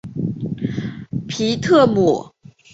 [1.27, 2.33] 皮特姆。